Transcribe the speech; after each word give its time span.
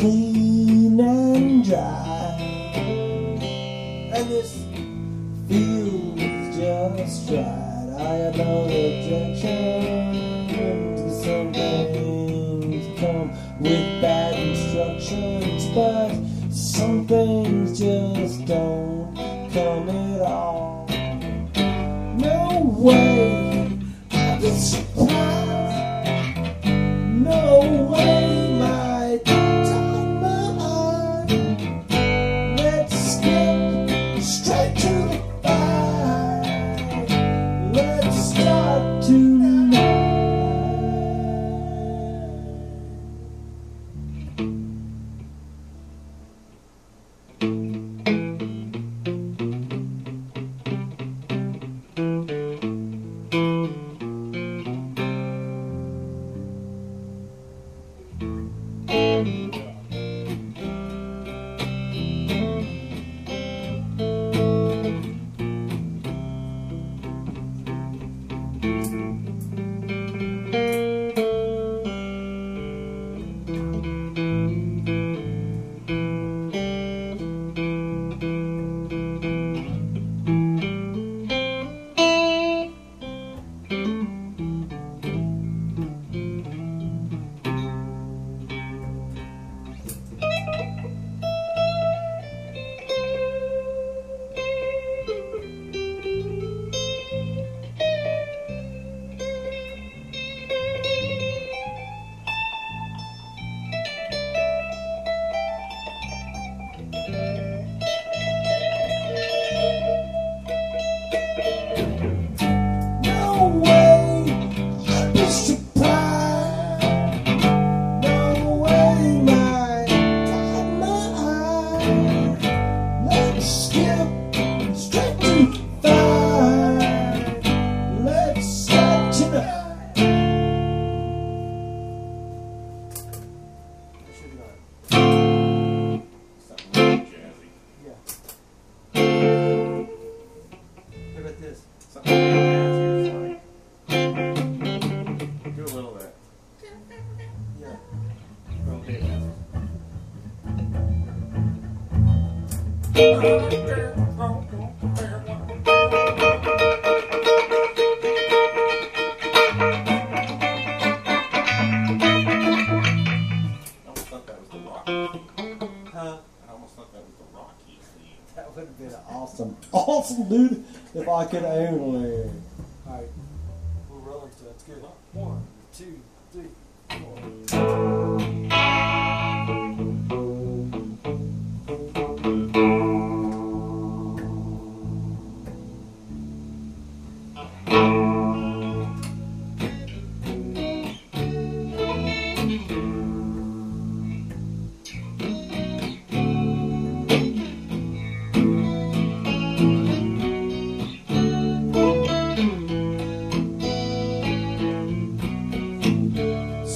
clean 0.00 0.98
and 0.98 1.62
dry. 1.62 2.38
And 4.14 4.28
this 4.30 4.64
feels 5.46 6.56
just 6.56 7.30
right. 7.30 7.96
I 7.98 8.14
have 8.14 8.36
no 8.36 8.64
objection. 8.64 9.59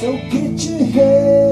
sou 0.04 0.16
o 0.16 0.28
que 0.28 0.48
te 0.54 0.82
rei. 0.92 1.43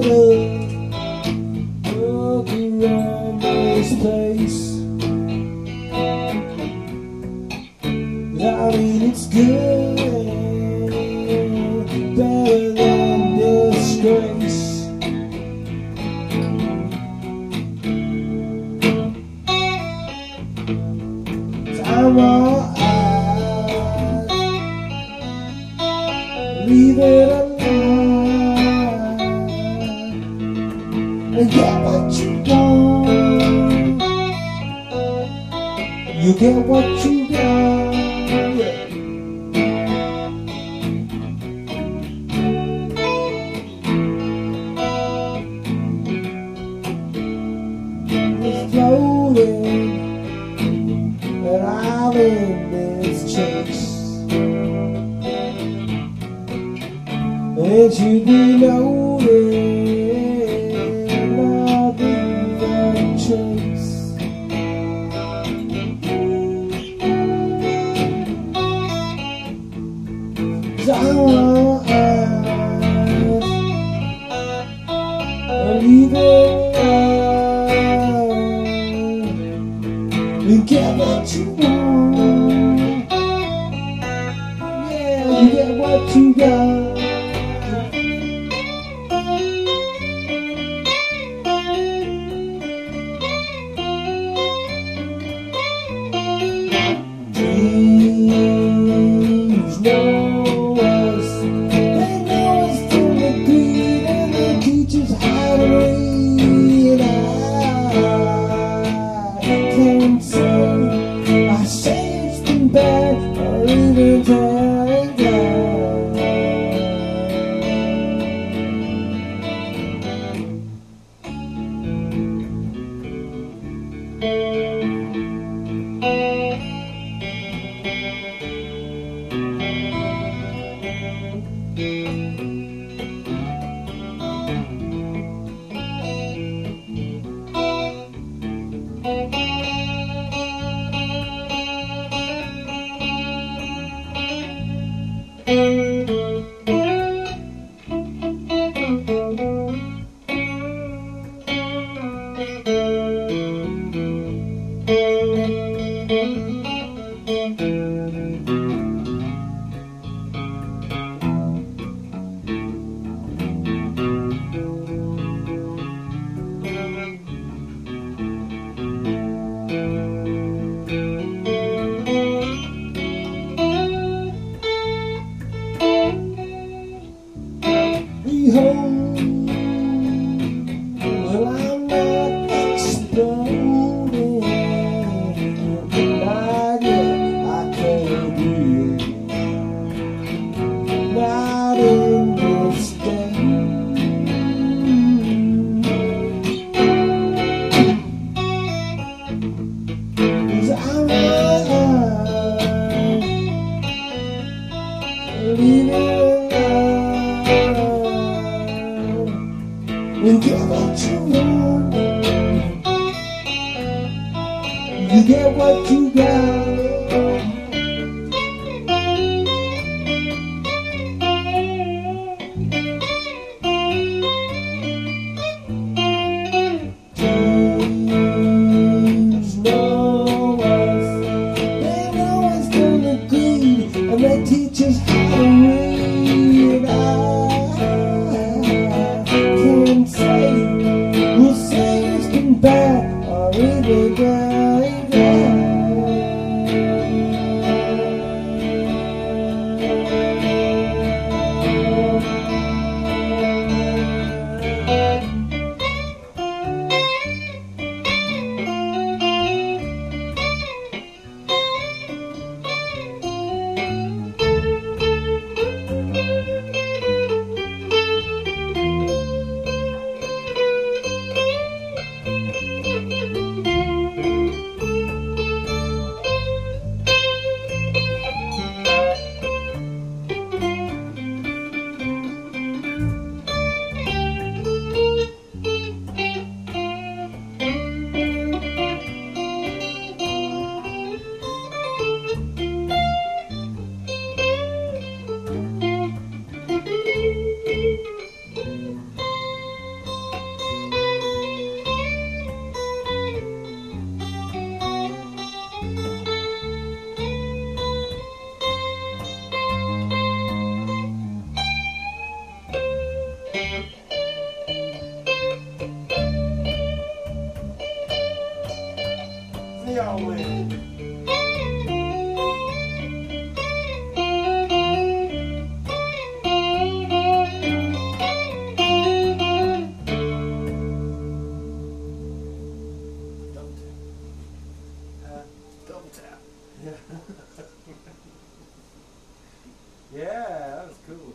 Yeah, 340.15 340.27
that 340.27 340.89
was 340.89 340.97
cool. 341.07 341.35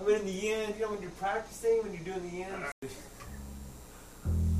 I 0.00 0.04
mean, 0.04 0.20
in 0.20 0.26
the 0.26 0.52
end, 0.52 0.74
you 0.76 0.82
know, 0.82 0.90
when 0.92 1.02
you're 1.02 1.10
practicing, 1.12 1.82
when 1.82 1.92
you're 1.94 2.04
doing 2.04 2.30
the 2.30 2.42
end. 2.44 2.64
two, 2.82 2.88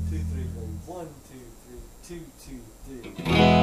three, 0.09 0.43
four. 0.85 0.97
One, 0.97 1.07
two, 1.29 1.39
three, 2.03 2.19
two, 2.19 2.25
two, 2.43 2.59
three. 3.23 3.56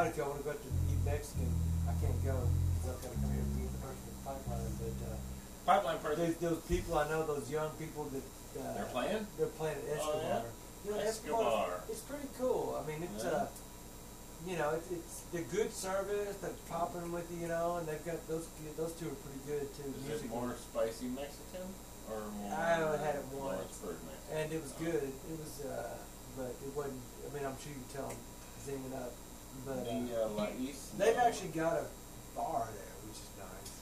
Night, 0.00 0.10
if 0.10 0.16
y'all 0.16 0.28
want 0.30 0.40
to 0.40 0.44
go 0.44 0.50
out 0.50 0.62
to 0.62 0.70
eat 0.88 1.00
Mexican, 1.04 1.50
I 1.88 1.92
can't 2.00 2.20
go 2.24 2.36
because 2.40 2.96
I've 2.96 3.02
got 3.04 3.12
to 3.12 3.18
come 3.20 3.30
here 3.32 3.44
and 3.44 3.52
meet 3.56 3.70
the 3.72 3.80
person 3.84 4.04
at 4.08 4.14
the 4.16 4.24
pipeline. 4.24 4.72
But 4.80 4.96
uh, 5.04 5.16
Pipeline 5.68 5.98
person. 6.00 6.20
those, 6.24 6.36
those 6.40 6.60
people 6.66 6.96
I 6.98 7.08
know, 7.08 7.26
those 7.26 7.50
young 7.50 7.70
people 7.76 8.04
that 8.16 8.24
uh, 8.60 8.74
They're 8.74 8.90
playing? 8.92 9.26
they're 9.38 9.54
playing 9.60 9.76
at 9.92 10.00
Oh, 10.02 10.20
yeah? 10.24 10.42
You 10.84 10.90
know, 10.96 11.00
Escobar. 11.04 11.84
It's 11.88 12.00
pretty 12.00 12.28
cool. 12.38 12.80
I 12.80 12.88
mean, 12.88 13.02
it's 13.04 13.24
Yeah. 13.24 13.30
uh, 13.30 13.46
you 14.48 14.56
know, 14.56 14.70
it, 14.72 14.82
it's 14.90 15.28
they're 15.36 15.44
good 15.52 15.68
service. 15.70 16.36
They're 16.40 16.56
popping 16.70 17.12
with 17.12 17.28
you, 17.30 17.44
you 17.44 17.48
know, 17.48 17.76
and 17.76 17.84
they've 17.86 18.00
got 18.06 18.16
those 18.26 18.48
those 18.80 18.96
two 18.96 19.12
are 19.12 19.20
pretty 19.20 19.44
good 19.44 19.68
too. 19.76 19.92
Is 20.08 20.24
it 20.24 20.30
more 20.32 20.56
spicy 20.56 21.12
Mexican 21.12 21.68
or 22.08 22.24
more? 22.40 22.56
I 22.56 22.80
only 22.80 22.98
had 23.04 23.16
it 23.16 23.24
once. 23.36 23.84
And 24.32 24.50
it 24.50 24.62
was 24.62 24.72
good. 24.80 25.12
It 25.12 25.36
was, 25.36 25.60
uh, 25.68 25.92
but 26.40 26.56
it 26.64 26.72
wasn't. 26.74 26.96
I 27.28 27.36
mean, 27.36 27.44
I'm 27.44 27.52
sure 27.60 27.68
you 27.68 27.84
can 27.84 27.92
tell 28.00 28.08
them 28.08 28.16
zinging 28.64 28.96
up, 28.96 29.12
but 29.64 29.72
uh, 29.72 29.84
The 29.84 29.90
uh, 29.90 30.28
Isla. 30.28 30.48
they've 30.98 31.16
actually 31.16 31.48
got 31.48 31.74
a 31.78 31.84
bar 32.36 32.68
there, 32.74 32.94
which 33.06 33.18
is 33.18 33.30
nice. 33.38 33.72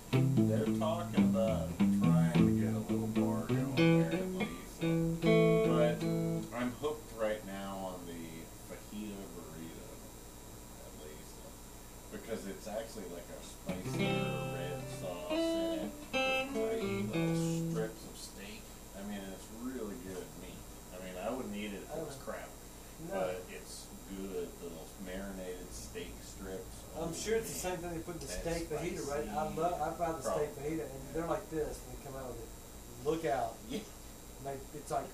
They're 0.66 0.78
talking 0.78 1.24
about 1.24 1.68
trying 1.78 2.33
to 2.33 2.61
get 2.61 2.74
a 2.74 2.83
little 2.92 3.07
bar 3.09 3.46
going 3.46 3.74
there 3.76 4.12
at 4.12 4.28
least. 4.35 4.81
But 4.81 6.57
I'm 6.59 6.72
hooked 6.81 7.12
right 7.20 7.44
now 7.46 7.94
on 7.94 8.07
the 8.07 8.22
fajita 8.68 9.24
burrito 9.35 9.88
at 10.87 10.92
least. 11.04 11.37
Because 12.12 12.46
it's 12.46 12.66
actually 12.68 13.04
like 13.14 13.26
a 13.28 13.40
spicier 13.44 14.47
it's 27.38 27.53
the 27.53 27.59
same 27.59 27.77
thing 27.79 27.90
they 27.90 27.98
put 28.05 28.14
in 28.16 28.20
the 28.20 28.33
steak 28.33 28.68
fajita, 28.70 29.03
right? 29.09 29.27
I 29.31 29.42
love. 29.55 29.81
I 29.81 29.90
buy 29.98 30.12
the 30.12 30.22
steak 30.22 30.51
fajita, 30.59 30.85
and 30.87 31.01
they're 31.14 31.27
like 31.27 31.48
this 31.51 31.79
when 31.87 31.96
they 31.96 32.01
come 32.05 32.16
out 32.20 32.29
with 32.29 32.42
it. 32.42 32.48
Look 33.09 33.24
out! 33.24 33.55
Yeah. 33.70 33.79
And 34.38 34.44
they, 34.46 34.79
it's 34.79 34.90
like 34.90 35.07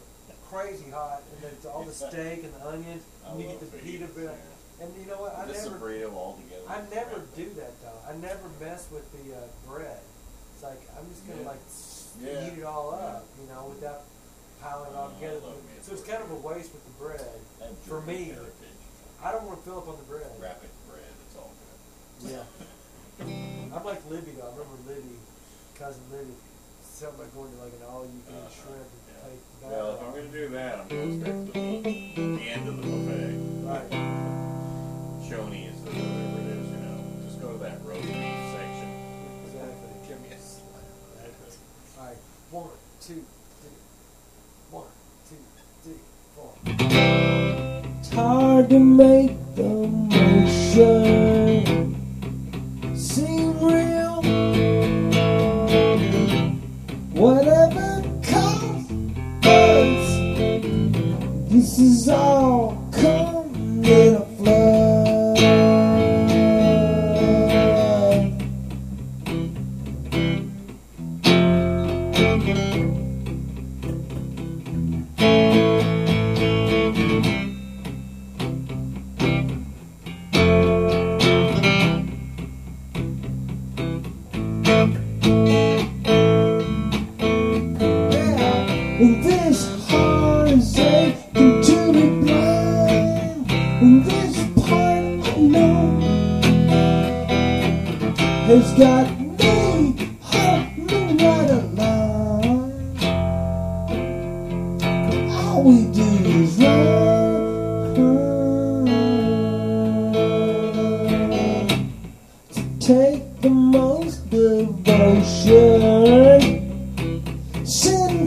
crazy 0.51 0.91
hot, 0.91 1.23
and 1.33 1.43
then 1.43 1.53
it's 1.53 1.67
all 1.67 1.85
the 1.85 1.93
steak 1.93 2.45
and 2.45 2.53
the 2.55 2.67
onions, 2.69 3.03
I 3.27 3.31
and 3.33 3.41
you 3.41 3.47
get 3.49 3.61
the 3.61 3.67
fajitas, 3.67 3.83
pita 3.85 4.07
bread. 4.07 4.39
And 4.81 4.91
you 4.99 5.07
know 5.07 5.23
what? 5.23 5.39
I 5.39 5.45
a 5.45 5.47
never, 5.47 5.79
burrito 5.79 6.11
altogether. 6.13 6.67
I 6.69 6.83
never 6.93 7.23
do 7.37 7.47
that 7.63 7.73
though. 7.81 8.01
I 8.11 8.13
never 8.19 8.51
mess 8.61 8.89
with 8.91 9.07
the 9.15 9.37
uh, 9.37 9.41
bread. 9.71 10.01
It's 10.55 10.63
like 10.65 10.83
I'm 10.99 11.07
just 11.09 11.23
gonna 11.29 11.43
Yeah. 11.43 11.49
like 11.55 11.63
Yeah. 12.21 12.47
eat 12.51 12.59
it 12.59 12.65
all 12.67 12.91
up, 12.95 13.25
you 13.41 13.47
know, 13.55 13.71
without 13.71 14.03
piling 14.61 14.91
it 14.91 14.97
all 14.97 15.11
Oh, 15.11 15.15
together. 15.15 15.41
love 15.47 15.63
me 15.63 15.79
a 15.79 15.83
So 15.85 15.93
it's 15.95 16.03
kind 16.03 16.23
of 16.23 16.31
a 16.31 16.41
waste 16.43 16.73
with 16.75 16.85
the 16.85 16.95
bread. 16.99 17.39
For 17.87 18.01
me. 18.03 18.35
I 19.23 19.33
don't 19.33 19.47
want 19.47 19.59
to 19.59 19.65
fill 19.65 19.79
up 19.79 19.89
on 19.89 19.97
the 19.97 20.03
bread. 20.11 20.27
Rapid 20.43 20.69
bread, 20.91 21.07
it's 21.27 21.37
all 21.39 21.51
good. 21.55 21.79
Yeah. 22.27 22.43
I'm 23.75 23.85
like 23.85 24.03
Libby 24.11 24.33
though. 24.39 24.47
I 24.47 24.51
remember 24.51 24.79
Libby, 24.89 25.17
cousin 25.79 26.03
Libby, 26.13 26.35
something 26.83 27.19
like 27.21 27.35
going 27.35 27.51
to 27.53 27.59
like 27.63 27.73
an 27.73 27.87
all-you-can-eat 27.89 28.35
Uh-huh, 28.35 28.49
shrimp 28.51 28.89
and 28.89 29.03
yeah. 29.09 29.29
take 29.29 29.43
Well, 29.71 29.89
if 29.95 30.01
I'm 30.03 30.11
gonna 30.15 30.29
do 30.33 30.49
that, 30.51 30.79
I'm 30.81 30.89
going 30.89 31.21
straight 31.21 31.47
to 31.47 31.53
the 31.53 31.59
meat. 31.59 32.17
The 32.17 32.51
end 32.51 32.69
of 32.69 32.75
the 32.77 32.83
buffet. 32.83 33.35
Right. 33.65 33.91
Shoney's 35.25 35.79
or 35.83 35.91
whatever 35.91 36.39
it 36.41 36.47
is, 36.55 36.67
you 36.71 36.81
know. 36.85 36.99
Just 37.27 37.37
go 37.41 37.49
to 37.53 37.59
that 37.59 37.79
roast 37.85 38.03
beef 38.07 38.39
section. 38.55 38.89
Exactly. 39.47 39.91
Give 40.09 40.21
me 40.21 40.29
a 40.29 40.39
slap. 40.39 40.85
All 41.99 42.05
right. 42.07 42.19
One, 42.51 42.71
two, 43.01 43.25
three. 43.61 43.79
One, 44.71 44.91
two, 45.29 45.43
three, 45.83 46.01
four. 46.37 46.51
It's 48.01 48.11
hard 48.13 48.69
to 48.71 48.79
make 48.79 49.33
the 49.57 49.63
motion 49.89 51.34
this 61.77 62.03
is 62.03 62.09
all 62.09 62.44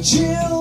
chill 0.07 0.56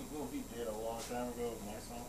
recording 0.00 0.28
we 0.32 0.56
did 0.56 0.68
a 0.68 0.72
long 0.72 1.00
time 1.10 1.28
ago 1.28 1.52
of 1.52 1.66
my 1.66 1.78
song? 1.80 2.06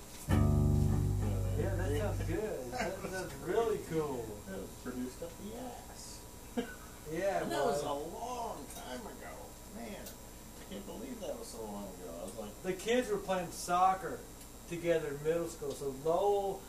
Yeah, 1.59 1.75
that 1.75 1.97
sounds 1.97 2.23
good. 2.29 2.71
That, 2.71 3.11
that's 3.11 3.33
really 3.45 3.79
cool. 3.89 4.25
That 4.47 4.59
was 4.59 4.69
produced 4.83 5.21
up 5.23 5.31
the 5.43 5.57
ass. 5.57 6.19
Yeah, 7.09 7.39
that 7.39 7.63
was 7.63 7.83
a 7.83 7.93
long 7.93 8.57
time 8.75 8.99
ago. 8.99 9.31
Man, 9.77 9.95
I 9.95 10.73
can't 10.73 10.85
believe 10.85 11.21
that 11.21 11.39
was 11.39 11.47
so 11.47 11.61
long 11.61 11.85
ago. 11.85 12.11
I 12.19 12.23
was 12.25 12.37
like, 12.37 12.63
the 12.63 12.73
kids 12.73 13.09
were 13.09 13.15
playing 13.15 13.47
soccer 13.51 14.19
together 14.69 15.15
in 15.17 15.23
middle 15.23 15.47
school. 15.47 15.71
So 15.71 15.95
Lowell, 16.03 16.61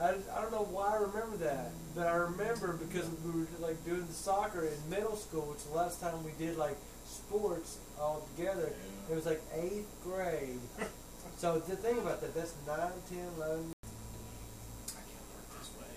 I, 0.00 0.14
I 0.34 0.40
don't 0.40 0.52
know 0.52 0.66
why 0.70 0.94
I 0.94 1.02
remember 1.02 1.36
that, 1.44 1.72
but 1.94 2.06
I 2.06 2.14
remember 2.14 2.72
because 2.72 3.04
we 3.26 3.42
were 3.42 3.46
like 3.60 3.84
doing 3.84 4.06
the 4.06 4.14
soccer 4.14 4.64
in 4.64 4.72
middle 4.88 5.16
school, 5.16 5.42
which 5.52 5.64
the 5.64 5.76
last 5.76 6.00
time 6.00 6.24
we 6.24 6.32
did 6.38 6.56
like 6.56 6.78
sports 7.14 7.78
all 7.98 8.26
together. 8.36 8.72
Yeah. 8.72 9.12
It 9.12 9.16
was 9.16 9.26
like 9.26 9.42
eighth 9.54 9.90
grade. 10.02 10.58
so 11.36 11.58
the 11.60 11.76
thing 11.76 11.98
about 11.98 12.20
that, 12.20 12.34
that's 12.34 12.54
9, 12.66 12.76
10, 13.08 13.18
11. 13.36 13.72
I 13.78 14.92
can't 14.92 15.26
work 15.32 15.48
this 15.58 15.70
way. 15.78 15.94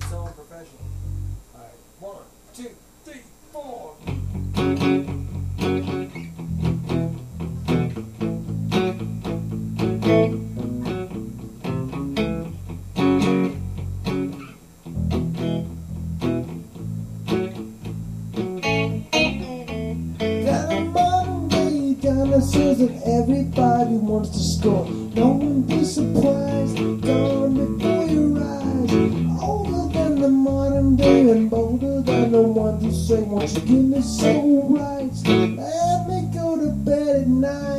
Mm. 0.00 0.10
So 0.10 0.16
unprofessional. 0.24 0.86
All 1.54 1.60
right, 1.60 1.78
one, 2.00 2.24
two, 2.54 2.70
three, 3.04 3.22
four. 3.52 3.96
Got 10.08 10.47
than 32.42 32.54
the 32.54 32.60
ones 32.60 33.08
say, 33.08 33.60
give 33.60 33.84
me 33.84 34.00
soul 34.02 34.68
rights? 34.76 35.26
Let 35.26 36.08
me 36.08 36.30
go 36.32 36.56
to 36.58 36.70
bed 36.70 37.22
at 37.22 37.28
night. 37.28 37.77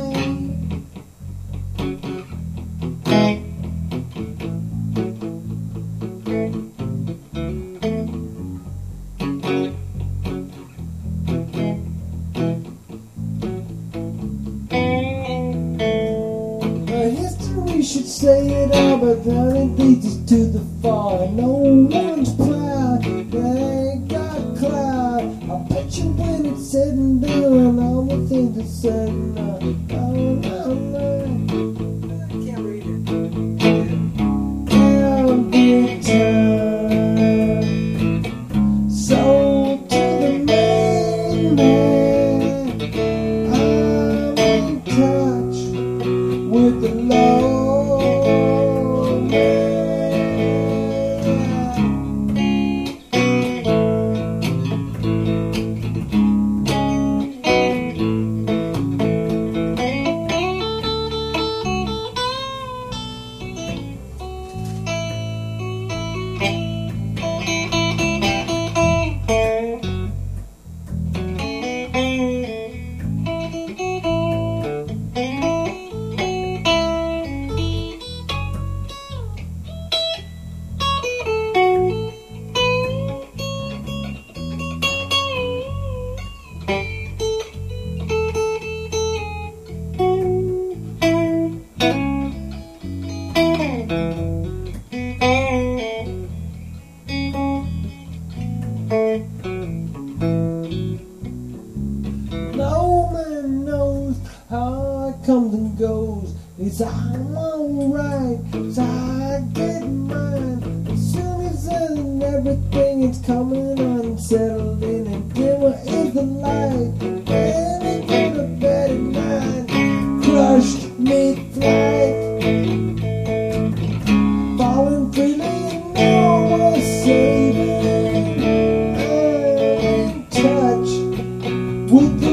With 131.90 132.20
the 132.20 132.29